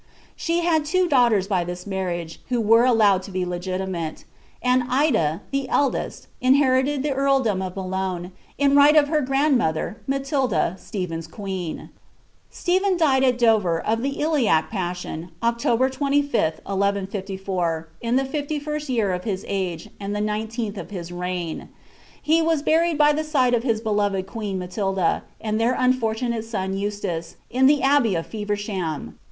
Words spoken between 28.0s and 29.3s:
of Feversham.